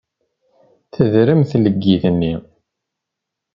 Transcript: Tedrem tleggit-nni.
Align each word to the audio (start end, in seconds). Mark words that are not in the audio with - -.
Tedrem 0.93 1.41
tleggit-nni. 1.49 2.33